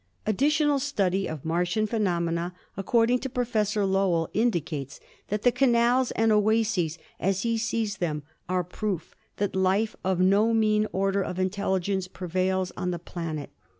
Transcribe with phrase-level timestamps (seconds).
[0.25, 6.31] Additional study of Martian phenomena, according to Professor Lowell, in dicates that the canals and
[6.31, 12.07] oases as he sees them are proof that life of no mean order of intelligence
[12.07, 13.51] prevails on the planet.